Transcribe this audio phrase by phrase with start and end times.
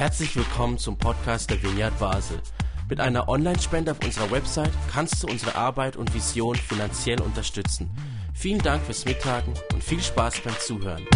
[0.00, 2.40] Herzlich willkommen zum Podcast der Vineyard Basel.
[2.88, 7.90] Mit einer Online-Spende auf unserer Website kannst du unsere Arbeit und Vision finanziell unterstützen.
[8.32, 11.06] Vielen Dank fürs Mittagen und viel Spaß beim Zuhören.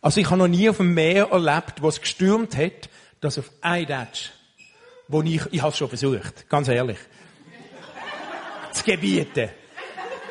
[0.00, 2.90] Also ich habe noch nie auf dem Meer erlebt, wo es gestürmt hat,
[3.20, 4.30] dass auf ein Datsch,
[5.06, 6.98] wo ich, ich habe es schon versucht, ganz ehrlich,
[8.72, 9.48] zu gebieten,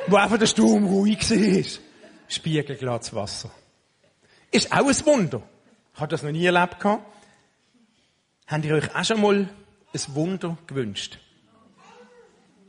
[0.07, 1.63] wo einfach der Sturm ruhig war,
[2.27, 3.49] spiegelglattes Wasser.
[4.51, 5.41] Ist auch ein Wunder.
[5.93, 6.79] Ich habe das noch nie erlebt.
[6.79, 7.05] Gehabt.
[8.47, 9.49] Habt ihr euch auch schon mal
[9.93, 11.19] ein Wunder gewünscht?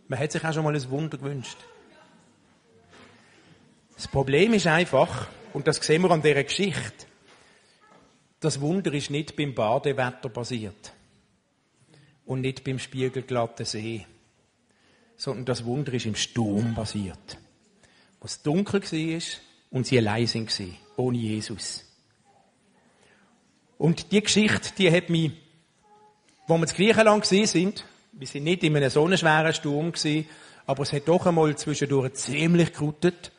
[0.06, 1.56] Man hat sich auch schon mal ein Wunder gewünscht.
[3.96, 7.06] Das Problem ist einfach, und das sehen wir an dieser Geschichte,
[8.40, 10.92] das Wunder ist nicht beim Badewetter basiert
[12.24, 14.06] und nicht beim spiegelglatten See,
[15.16, 17.38] sondern das Wunder ist im Sturm basiert.
[18.20, 19.22] Wo es dunkel war
[19.70, 21.84] und sie allein waren, ohne Jesus.
[23.78, 25.32] Und die Geschichte, die hat mich,
[26.46, 30.28] wo wir in Griechenland sind, wir sind nicht in einem so schweren Sturm gewesen,
[30.66, 33.32] aber es hat doch einmal zwischendurch ziemlich gerutet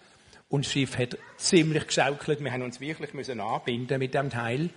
[0.50, 2.44] und das Schiff hat ziemlich geschaukelt.
[2.44, 4.70] Wir haben uns wirklich müssen anbinden mit dem Teil.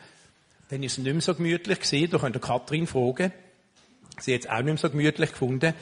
[0.69, 2.11] Dann ist es nicht mehr so gemütlich gewesen.
[2.11, 3.33] Da könnt ihr Katrin fragen.
[4.19, 5.75] Sie hat es auch nicht mehr so gemütlich gefunden.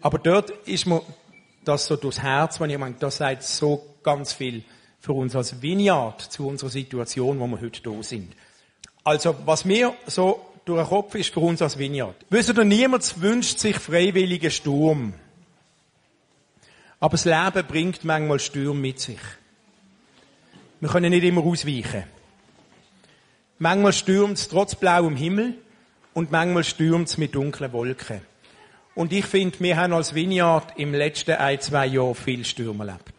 [0.00, 1.02] Aber dort ist mir
[1.64, 4.64] das so durchs Herz, wenn ich meine, das sagt so ganz viel
[5.04, 8.32] für uns als Vineyard zu unserer Situation, wo wir heute da sind.
[9.04, 12.16] Also, was mir so durch den Kopf ist für uns als Vineyard.
[12.30, 15.12] Wisst ihr, niemand wünscht sich freiwilligen Sturm.
[17.00, 19.20] Aber das Leben bringt manchmal Stürme mit sich.
[20.80, 22.04] Wir können nicht immer ausweichen.
[23.58, 25.58] Manchmal stürmt es trotz blauem Himmel
[26.14, 28.22] und manchmal stürmt es mit dunklen Wolken.
[28.94, 33.13] Und ich finde, wir haben als Vineyard im letzten ein, zwei Jahren viel Stürme erlebt.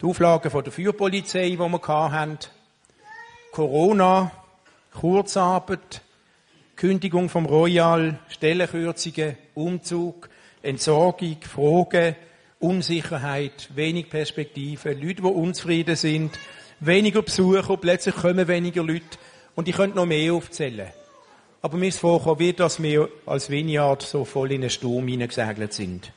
[0.00, 2.38] Die Auflagen der Feuerpolizei, die wir hatten,
[3.52, 4.32] Corona,
[4.98, 6.00] Kurzarbeit,
[6.74, 10.30] Kündigung vom Royal, Stellenkürzungen, Umzug,
[10.62, 12.16] Entsorgung, Fragen,
[12.60, 16.38] Unsicherheit, wenig Perspektive, Leute, die unzufrieden sind,
[16.80, 19.18] weniger Besucher, plötzlich kommen weniger Leute
[19.54, 20.88] und ich könnte noch mehr aufzählen.
[21.60, 25.74] Aber mir ist vorgekommen, wie dass wir als Vineyard so voll in einen Sturm hineingesegelt
[25.74, 26.10] sind.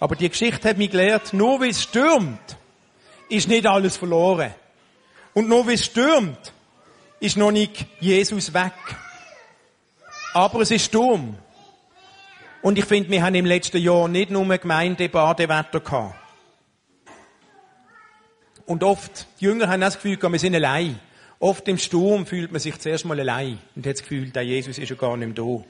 [0.00, 2.56] Aber die Geschichte hat mich gelehrt, nur weil es stürmt,
[3.28, 4.54] ist nicht alles verloren.
[5.34, 6.52] Und nur weil es stürmt,
[7.20, 8.72] ist noch nicht Jesus weg.
[10.34, 11.36] Aber es ist Sturm.
[12.62, 16.14] Und ich finde, wir haben im letzten Jahr nicht nur Gemeindebadewetter gehabt.
[18.66, 21.00] Und oft, die Jünger haben das Gefühl, wir sind allein.
[21.40, 24.76] Oft im Sturm fühlt man sich zuerst mal allein und hat das Gefühl, der Jesus
[24.76, 25.64] ist ja gar nicht mehr da.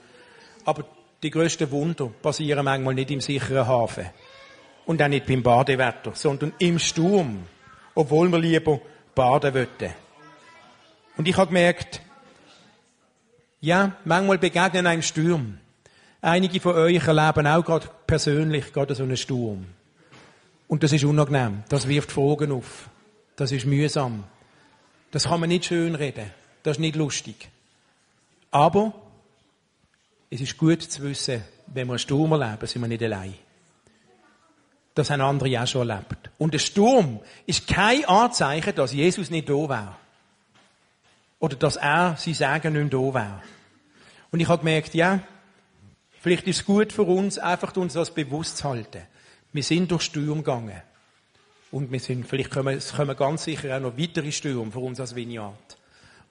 [0.64, 0.84] Aber
[1.22, 4.06] die grössten Wunder passieren manchmal nicht im sicheren Hafen.
[4.86, 7.46] Und auch nicht beim Badewetter, sondern im Sturm.
[7.94, 8.80] Obwohl wir lieber
[9.14, 9.92] baden wollten.
[11.16, 12.00] Und ich habe gemerkt,
[13.60, 15.58] ja, manchmal begegnen einem Sturm.
[16.20, 19.66] Einige von euch erleben auch gerade persönlich gerade so einen Sturm.
[20.68, 21.64] Und das ist unangenehm.
[21.68, 22.88] Das wirft Fragen auf.
[23.36, 24.24] Das ist mühsam.
[25.10, 26.30] Das kann man nicht schön reden.
[26.62, 27.48] Das ist nicht lustig.
[28.50, 28.92] Aber
[30.30, 33.34] es ist gut zu wissen, wenn wir einen Sturm erleben, sind wir nicht allein.
[34.94, 36.30] Das haben andere auch schon erlebt.
[36.38, 39.96] Und der Sturm ist kein Anzeichen, dass Jesus nicht da wäre.
[41.38, 43.42] Oder dass er sein Sagen nicht da wäre.
[44.30, 45.20] Und ich habe gemerkt, ja,
[46.20, 49.02] Vielleicht ist es gut für uns, einfach uns das bewusst zu halten.
[49.52, 50.82] Wir sind durch Stürme gegangen.
[51.70, 55.00] Und wir sind, vielleicht kommen, es kommen ganz sicher auch noch weitere Stürme für uns
[55.00, 55.76] als Vineyard.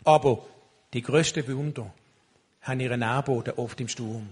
[0.04, 0.46] Aber
[0.94, 1.94] die grössten Wunder
[2.68, 4.30] haben ihren Nährboden oft im Sturm.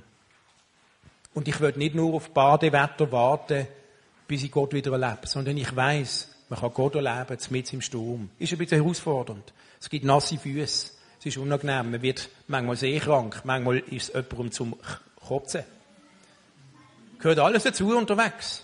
[1.34, 3.68] Und ich will nicht nur auf Badewetter warten,
[4.28, 8.30] bis ich Gott wieder erlebe, sondern ich weiß, man kann Gott erleben, mit im Sturm.
[8.40, 9.54] Ist ein bisschen herausfordernd.
[9.80, 10.92] Es gibt nasse Füße.
[11.20, 11.92] Es ist unangenehm.
[11.92, 13.42] Man wird manchmal sehr krank.
[13.44, 14.76] Manchmal ist es jemandem zum
[15.28, 15.64] Kotzen.
[17.20, 18.64] Gehört alles dazu unterwegs.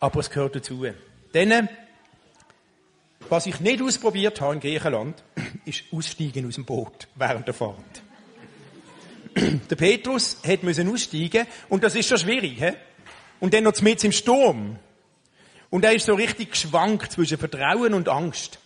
[0.00, 0.86] Aber es gehört dazu.
[1.34, 1.68] Denn,
[3.28, 5.22] was ich nicht ausprobiert habe in Griechenland,
[5.66, 8.02] ist aussteigen aus dem Boot während der Fahrt.
[9.70, 12.58] Der Petrus hat müssen aussteigen und das ist schon schwierig.
[12.58, 12.72] He?
[13.38, 14.78] Und dann noch mit im Sturm.
[15.70, 18.58] Und er ist so richtig geschwankt zwischen Vertrauen und Angst.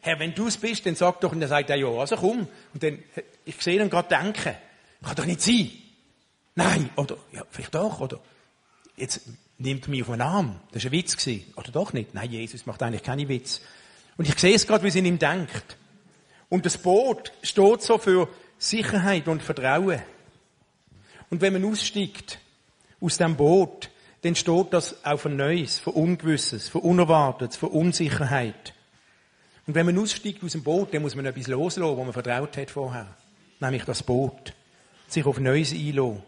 [0.00, 2.48] Herr, wenn du es bist, dann sag doch, und dann sagt er, ja, also komm.
[2.72, 2.98] Und dann,
[3.44, 4.54] ich sehe ihn gerade denken,
[5.02, 5.70] kann doch nicht sein.
[6.54, 8.18] Nein, oder, ja, vielleicht doch, oder,
[8.96, 9.22] jetzt
[9.58, 10.60] nimmt mich auf den Arm.
[10.72, 11.52] Das war ein Witz gewesen.
[11.56, 12.14] Oder doch nicht?
[12.14, 13.60] Nein, Jesus macht eigentlich keine Witz.
[14.16, 15.76] Und ich sehe es gerade, wie es in ihm denkt.
[16.48, 18.28] Und das Boot steht so für
[18.58, 20.00] Sicherheit und Vertrauen.
[21.30, 22.38] Und wenn man aussteigt
[23.00, 23.90] aus dem Boot,
[24.22, 28.74] dann steht das auch von Neues, von Ungewisses, von Unerwartetes, von Unsicherheit.
[29.66, 32.56] Und wenn man aussteigt aus dem Boot, dann muss man etwas loslassen, wo man vertraut
[32.56, 33.08] hat vorher.
[33.60, 34.54] Nämlich das Boot.
[35.08, 36.22] Sich auf Neues einlassen.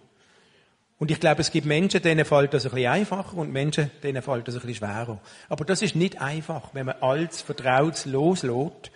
[0.99, 4.21] Und ich glaube, es gibt Menschen, denen fällt das ein bisschen einfacher und Menschen, denen
[4.21, 5.21] fällt das ein bisschen schwerer.
[5.49, 8.91] Aber das ist nicht einfach, wenn man alles Vertrautes loslässt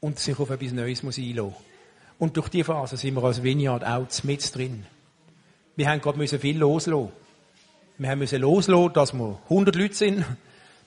[0.00, 1.54] und sich auf etwas Neues muss einlassen.
[2.18, 4.86] Und durch die Phase sind wir als Vineyard auch mit drin.
[5.76, 7.12] Wir haben gerade viel loslassen.
[7.98, 10.24] Wir haben müssen loslassen, dass wir 100 Leute sind.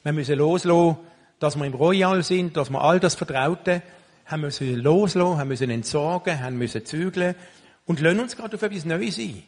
[0.03, 0.97] Wir müssen loslassen,
[1.39, 3.81] dass wir im Royal sind, dass wir all das Vertraute
[4.25, 7.35] haben müssen loslassen, haben müssen entsorgen, haben müssen zügeln
[7.85, 9.43] und lassen uns gerade auf etwas Neues ein.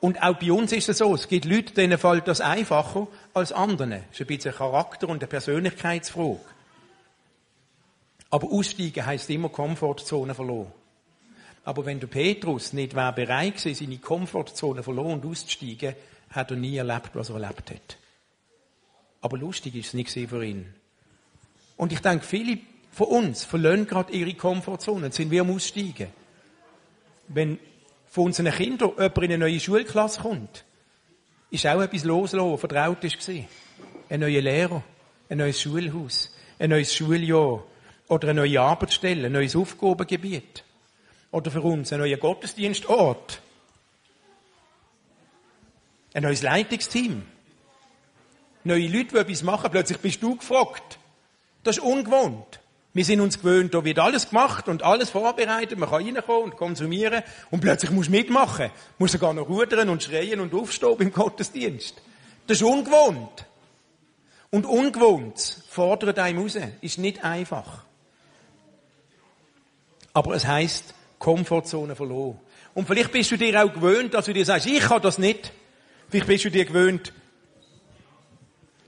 [0.00, 3.52] Und auch bei uns ist es so, es gibt Leute, denen fällt das einfacher als
[3.52, 3.90] anderen.
[3.90, 6.40] Das ist ein bisschen ein Charakter- und eine Persönlichkeitsfrage.
[8.30, 10.72] Aber aussteigen heisst immer Komfortzone verloren.
[11.68, 15.94] Aber wenn der Petrus nicht war bereit war, seine Komfortzone verloren und auszusteigen,
[16.30, 17.98] hat er nie erlebt, was er erlebt hat.
[19.20, 20.72] Aber lustig ist es nicht für ihn.
[21.76, 22.56] Und ich denke, viele
[22.90, 26.08] von uns verlieren gerade ihre Komfortzone, sind wir am Aussteigen.
[27.28, 27.58] Wenn
[28.06, 30.64] von unseren Kindern jemand in eine neue Schulklasse kommt,
[31.50, 33.44] ist auch etwas loslassen, was vertraut war.
[34.08, 34.82] Ein neuer Lehrer,
[35.28, 37.62] ein neues Schulhaus, ein neues Schuljahr
[38.08, 40.64] oder eine neue Arbeitsstelle, ein neues Aufgabengebiet.
[41.30, 43.42] Oder für uns ein neuer Gottesdienstort.
[46.14, 47.22] Ein neues Leitungsteam.
[48.64, 50.98] Neue Leute, die etwas machen, plötzlich bist du gefragt.
[51.62, 52.60] Das ist ungewohnt.
[52.94, 56.56] Wir sind uns gewöhnt, da wird alles gemacht und alles vorbereitet, man kann reinkommen und
[56.56, 58.70] konsumieren und plötzlich musst du mitmachen.
[58.98, 62.00] Musst sogar noch rudern und schreien und aufstehen im Gottesdienst.
[62.46, 63.46] Das ist ungewohnt.
[64.50, 66.56] Und ungewohnt fordert einem raus.
[66.80, 67.84] Ist nicht einfach.
[70.14, 72.38] Aber es heißt Komfortzone verloren.
[72.74, 75.52] Und vielleicht bist du dir auch gewöhnt, dass du dir sagst, ich kann das nicht.
[76.08, 77.12] Vielleicht bist du dir gewöhnt,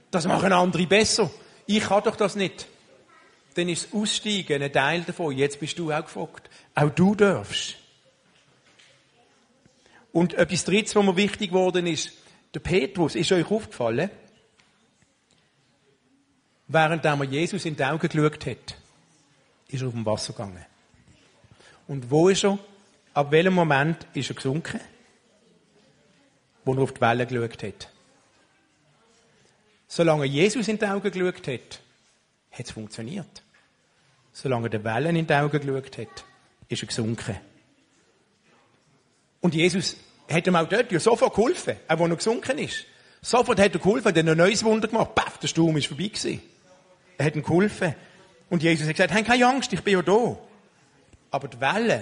[0.09, 1.29] das machen andere besser.
[1.65, 2.67] Ich kann doch das nicht
[3.55, 5.37] dann ist das Aussteigen ein Teil davon.
[5.37, 6.49] Jetzt bist du auch gefragt.
[6.75, 7.75] Auch du darfst.
[10.11, 12.11] Und etwas Drittes, was mir wichtig geworden ist,
[12.53, 14.09] der Petrus, ist euch aufgefallen,
[16.67, 18.75] während er Jesus in die Augen geschaut hat,
[19.69, 20.65] ist er auf dem Wasser gegangen.
[21.91, 22.57] Und wo ist er?
[23.13, 24.79] Ab welchem Moment ist er gesunken?
[26.63, 27.89] Wo er auf die Wellen geschaut hat.
[29.89, 31.81] Solange Jesus in die Augen geschaut hat,
[32.49, 33.43] hat es funktioniert.
[34.31, 36.23] Solange er den Wellen in die Augen geschaut hat,
[36.69, 37.35] ist er gesunken.
[39.41, 39.97] Und Jesus
[40.29, 42.85] hat ihm auch dort ja sofort geholfen, auch wo er gesunken ist.
[43.21, 45.13] Sofort hat er geholfen, hat ein neues Wunder gemacht.
[45.13, 46.41] Paff, der Sturm ist vorbei gewesen.
[47.17, 47.95] Er hat ihm geholfen.
[48.49, 50.37] Und Jesus hat gesagt, hab keine Angst, ich bin ja da.
[51.31, 52.01] Aber die Wellen,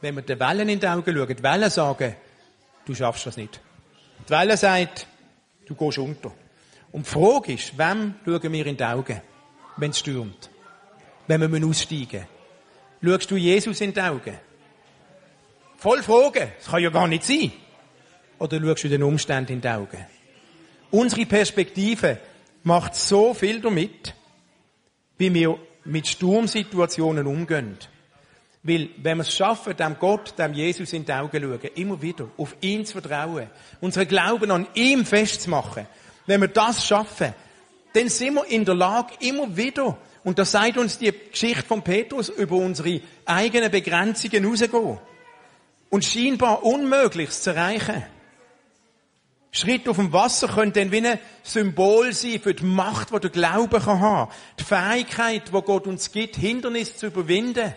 [0.00, 2.14] wenn wir den Wellen in die Augen schauen, die Wellen sagen,
[2.84, 3.60] du schaffst das nicht.
[4.26, 5.06] Die Wellen sagt,
[5.66, 6.32] du gehst unter.
[6.92, 9.20] Und die Frage ist, wem schauen wir in die Augen?
[9.76, 10.50] wenn es stürmt.
[11.26, 12.26] Wenn wir aussteigen
[13.00, 13.18] müssen.
[13.18, 14.38] Schaust du Jesus in die Augen?
[15.76, 16.50] Voll Fragen.
[16.58, 17.52] Das kann ja gar nicht sein.
[18.38, 20.04] Oder schaust du den Umständen in die Augen?
[20.90, 22.18] Unsere Perspektive
[22.62, 24.14] macht so viel damit,
[25.18, 27.76] wie wir mit Sturmsituationen umgehen.
[28.66, 32.28] Weil, wenn wir es schaffen, dem Gott, dem Jesus in die Augen schauen, immer wieder,
[32.36, 33.48] auf ihn zu vertrauen,
[33.80, 35.86] unseren Glauben an ihm festzumachen,
[36.26, 37.32] wenn wir das schaffen,
[37.92, 41.82] dann sind wir in der Lage, immer wieder, und das sagt uns die Geschichte von
[41.82, 44.98] Petrus, über unsere eigenen Begrenzungen rauszugehen.
[45.88, 48.02] Und scheinbar Unmögliches zu erreichen.
[49.52, 53.30] Schritt auf dem Wasser können dann wie ein Symbol sein für die Macht, die der
[53.30, 54.32] Glaube kann haben.
[54.58, 57.72] Die Fähigkeit, die Gott uns gibt, Hindernisse zu überwinden.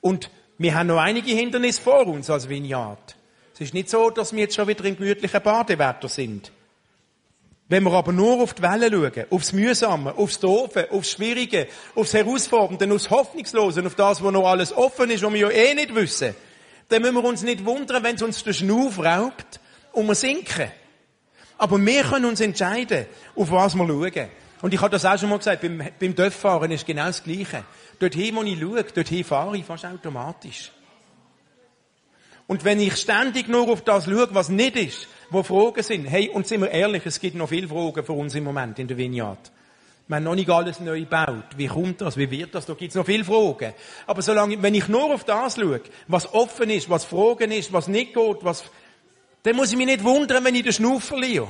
[0.00, 3.16] Und wir haben noch einige Hindernisse vor uns als Vineyard.
[3.54, 6.50] Es ist nicht so, dass wir jetzt schon wieder im gemütlichen Badewetter sind.
[7.68, 12.14] Wenn wir aber nur auf die Wellen schauen, aufs Mühsame, aufs Doofe, aufs Schwierige, aufs
[12.14, 15.94] Herausfordernde, aufs Hoffnungslose, auf das, wo noch alles offen ist, was wir ja eh nicht
[15.94, 16.34] wissen,
[16.88, 19.60] dann müssen wir uns nicht wundern, wenn es uns den Schnuff raubt
[19.92, 20.70] und wir sinken.
[21.58, 24.28] Aber wir können uns entscheiden, auf was wir schauen.
[24.62, 27.64] Und ich habe das auch schon mal gesagt, beim, beim Dörffahren ist genau das Gleiche.
[27.98, 30.70] Dorthin, wo ich schaue, dorthin fahre ich fast automatisch.
[32.46, 36.06] Und wenn ich ständig nur auf das schaue, was nicht ist, wo Fragen sind.
[36.06, 38.88] Hey, und sind wir ehrlich, es gibt noch viele Fragen für uns im Moment in
[38.88, 39.52] der Vineyard.
[40.08, 41.44] Wir haben noch nicht alles neu gebaut.
[41.56, 42.16] Wie kommt das?
[42.16, 42.66] Wie wird das?
[42.66, 43.72] Da gibt es noch viele Fragen.
[44.08, 47.86] Aber solange, wenn ich nur auf das schaue, was offen ist, was Fragen ist, was
[47.86, 48.64] nicht geht, was,
[49.44, 51.48] dann muss ich mich nicht wundern, wenn ich den Schnuff verliere.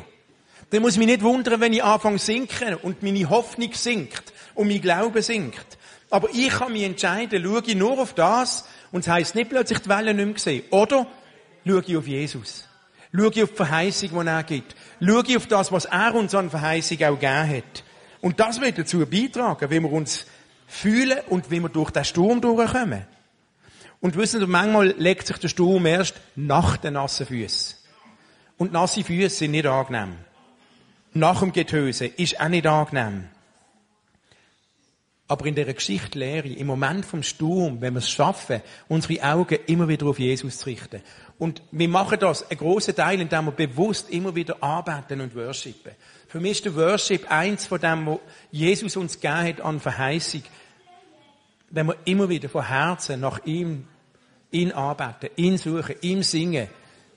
[0.70, 4.32] Dann muss ich mich nicht wundern, wenn ich anfange zu sinken und meine Hoffnung sinkt
[4.54, 5.78] und mein Glaube sinkt.
[6.10, 9.80] Aber ich kann mich entscheiden, schaue ich nur auf das und es heisst nicht plötzlich
[9.80, 10.62] die Wellen nicht mehr sehen.
[10.70, 11.06] Oder
[11.66, 12.68] schaue ich auf Jesus.
[13.12, 14.76] Schau ich auf die Verheißung, die er gibt.
[15.00, 17.84] Schau ich auf das, was er uns an Verheißung auch gegeben hat.
[18.20, 20.26] Und das wird dazu beitragen, wie wir uns
[20.66, 23.06] fühlen und wie wir durch den Sturm durchkommen.
[24.00, 27.76] Und wissen Sie, manchmal legt sich der Sturm erst nach den nassen Füßen.
[28.56, 30.16] Und nasse Füße sind nicht angenehm.
[31.12, 33.28] Nach dem Getöse ist auch nicht angenehm.
[35.30, 39.22] Aber in dieser Geschichte lehre ich, im Moment vom Sturm, wenn wir es schaffen, unsere
[39.22, 41.02] Augen immer wieder auf Jesus zu richten.
[41.38, 45.92] Und wir machen das, einen grossen Teil, indem wir bewusst immer wieder arbeiten und worshipen.
[46.26, 48.18] Für mich ist der Worship eins von dem, was
[48.50, 50.42] Jesus uns gegeben hat an Verheißung.
[51.70, 53.86] Wenn wir immer wieder von Herzen nach ihm,
[54.50, 56.68] ihn arbeiten, ihn suchen, ihm singen.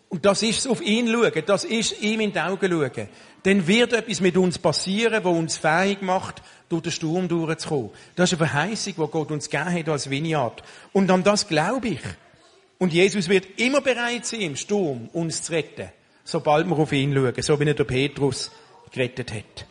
[0.09, 3.09] Und das ist auf ihn schauen, das ist ihm in die Augen schauen.
[3.43, 7.91] Dann wird etwas mit uns passieren, wo uns fähig macht, durch den Sturm durchzukommen.
[8.15, 10.63] Das ist eine Verheißung, die Gott uns gegeben hat als Vineyard.
[10.93, 12.01] Und an das glaube ich.
[12.79, 15.89] Und Jesus wird immer bereit sein, im Sturm uns zu retten,
[16.23, 18.51] sobald wir auf ihn schauen, so wie er der Petrus
[18.91, 19.67] gerettet hat.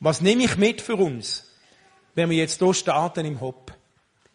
[0.00, 1.50] Was nehme ich mit für uns,
[2.14, 3.72] wenn wir jetzt hier starten im Hopp?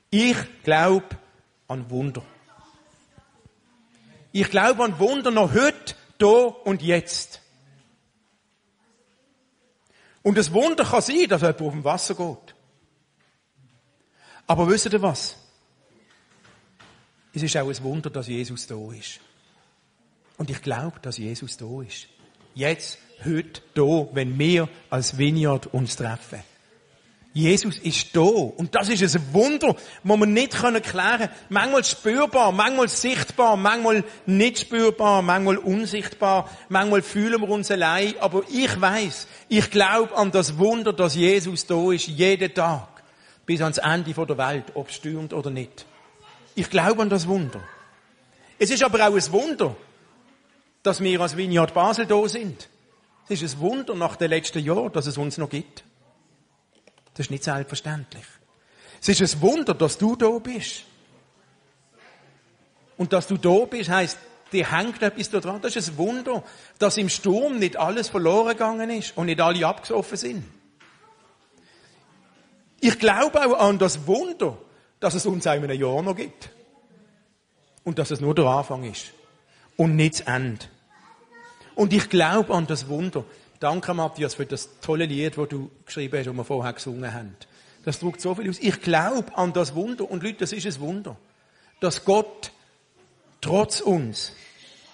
[0.09, 1.05] Ich glaube
[1.67, 2.23] an Wunder.
[4.31, 7.41] Ich glaube an Wunder noch heute, da und jetzt.
[10.23, 12.55] Und das Wunder kann sein, dass jemand auf dem Wasser geht.
[14.47, 15.37] Aber wisst ihr was?
[17.33, 19.19] Es ist auch ein Wunder, dass Jesus da ist.
[20.37, 22.07] Und ich glaube, dass Jesus da ist.
[22.53, 26.43] Jetzt, heute, da, wenn wir als Vineyard uns treffen.
[27.33, 28.19] Jesus ist da.
[28.19, 31.29] Und das ist ein Wunder, das wir nicht erklären können.
[31.49, 38.15] Manchmal spürbar, manchmal sichtbar, manchmal nicht spürbar, manchmal unsichtbar, manchmal fühlen wir uns allein.
[38.19, 42.89] Aber ich weiß, ich glaube an das Wunder, dass Jesus da ist, jeden Tag.
[43.45, 45.85] Bis ans Ende der Welt, ob es stürmt oder nicht.
[46.55, 47.61] Ich glaube an das Wunder.
[48.59, 49.75] Es ist aber auch ein Wunder,
[50.83, 52.67] dass wir als Vineyard Basel da sind.
[53.29, 55.83] Es ist ein Wunder nach den letzten Jahren, dass es uns noch gibt.
[57.21, 58.25] Das ist nicht selbstverständlich.
[58.99, 60.85] Es ist ein Wunder, dass du da bist.
[62.97, 64.17] Und dass du da bist, heisst,
[64.51, 65.61] dir hängt etwas da dran.
[65.61, 66.43] Das ist ein Wunder,
[66.79, 70.43] dass im Sturm nicht alles verloren gegangen ist und nicht alle abgesoffen sind.
[72.79, 74.57] Ich glaube auch an das Wunder,
[74.99, 76.49] dass es uns auch in einem Jahr noch gibt.
[77.83, 79.11] Und dass es nur der Anfang ist.
[79.77, 80.65] Und nicht das Ende.
[81.75, 83.25] Und ich glaube an das Wunder.
[83.61, 87.35] Danke, Matthias, für das tolle Lied, das du geschrieben hast, das wir vorher gesungen haben.
[87.85, 88.57] Das drückt so viel aus.
[88.59, 90.09] Ich glaube an das Wunder.
[90.09, 91.15] Und Leute, das ist ein Wunder.
[91.79, 92.51] Dass Gott
[93.39, 94.33] trotz uns,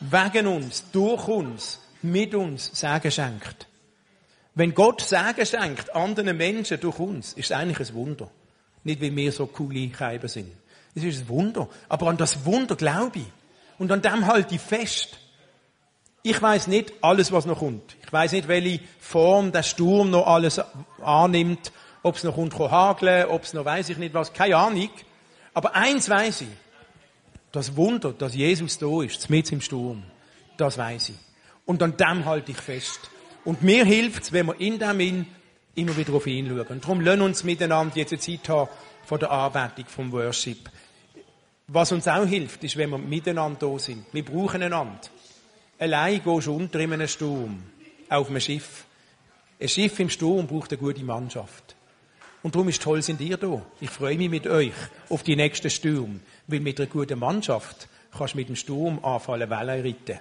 [0.01, 3.67] wegen uns, durch uns, mit uns Segen schenkt.
[4.53, 8.29] Wenn Gott Segen schenkt anderen Menschen durch uns, ist es eigentlich ein Wunder.
[8.83, 10.51] Nicht, wie wir so coole Keiber sind.
[10.93, 11.69] Das ist ein Wunder.
[11.87, 13.27] Aber an das Wunder glaube ich.
[13.77, 15.19] Und an dem halte ich fest.
[16.29, 17.95] Ich weiß nicht alles, was noch kommt.
[18.03, 20.59] Ich weiß nicht, welche Form der Sturm noch alles
[21.01, 21.71] annimmt.
[22.03, 24.33] Ob es noch kommt, hageln, ob es noch weiß ich nicht was.
[24.33, 24.89] Keine Ahnung.
[25.53, 26.49] Aber eins weiß ich.
[27.53, 30.03] Das Wunder, dass Jesus da ist, mit im Sturm.
[30.57, 31.15] Das weiß ich.
[31.65, 32.99] Und an dem halte ich fest.
[33.45, 35.25] Und mir hilft es, wenn wir in dem
[35.75, 36.67] immer wieder auf ihn schauen.
[36.67, 38.69] Und darum lernen uns miteinander jetzt eine Zeit haben
[39.05, 40.69] von der Anbetung, vom Worship.
[41.67, 44.05] Was uns auch hilft, ist, wenn wir miteinander da sind.
[44.11, 44.99] Wir brauchen einander.
[45.79, 47.61] Allein gehst du unter in einem Sturm.
[48.09, 48.85] Auf einem Schiff.
[49.59, 51.75] Ein Schiff im Sturm braucht eine gute Mannschaft.
[52.41, 53.61] Und darum ist toll, sind ihr da.
[53.79, 54.73] Ich freue mich mit euch
[55.09, 56.21] auf die nächsten Sturm.
[56.47, 60.19] Weil mit einer guten Mannschaft kannst du mit dem Sturm anfallen, Wellen reiten.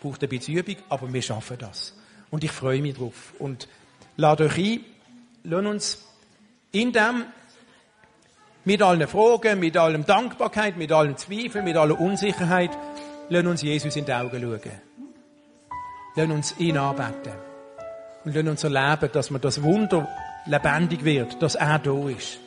[0.00, 1.94] Braucht ein bisschen Übung, aber wir schaffen das.
[2.30, 3.34] Und ich freue mich drauf.
[3.38, 3.68] Und
[4.16, 4.80] lade euch ein,
[5.44, 6.04] lasst uns
[6.72, 7.24] in dem,
[8.64, 12.70] mit allen Fragen, mit allem Dankbarkeit, mit allen Zweifeln, mit aller Unsicherheit,
[13.28, 14.60] lasst uns Jesus in die Augen schauen.
[16.16, 17.32] Lasst uns ihn anbeten.
[18.24, 20.08] Und lasst uns erleben, dass man das Wunder
[20.46, 22.38] lebendig wird, dass er da ist.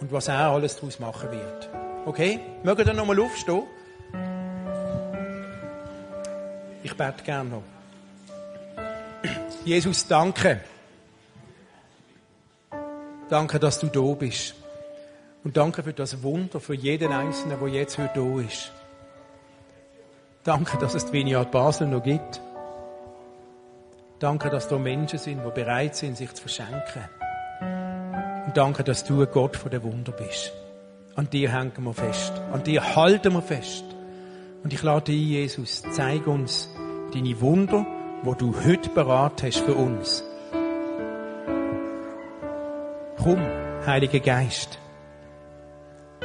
[0.00, 1.70] Und was er alles daraus machen wird.
[2.06, 2.40] Okay?
[2.62, 3.62] Mögt ihr nochmal aufstehen?
[6.82, 7.62] Ich bete gerne noch.
[9.64, 10.60] Jesus, danke.
[13.28, 14.54] Danke, dass du da bist.
[15.44, 18.72] Und danke für das Wunder, für jeden Einzelnen, der jetzt heute da ist.
[20.44, 22.40] Danke, dass es die Vineyard Basel noch gibt.
[24.18, 27.04] Danke, dass da Menschen sind, die bereit sind, sich zu verschenken.
[28.46, 30.52] Und danke, dass du ein Gott von der Wunder bist.
[31.14, 32.32] An dir hängen wir fest.
[32.52, 33.84] An dir halten wir fest.
[34.64, 36.68] Und ich lade ein, Jesus, zeig uns
[37.12, 37.86] deine Wunder,
[38.22, 40.24] wo du heute beraten hast für uns.
[43.22, 43.40] Komm,
[43.86, 44.78] Heiliger Geist,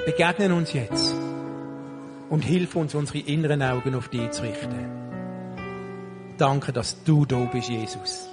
[0.06, 1.27] begegnen uns jetzt.
[2.30, 4.98] Und hilf uns, unsere inneren Augen auf dich zu richten.
[6.38, 8.30] Danke, dass du da bist, Jesus.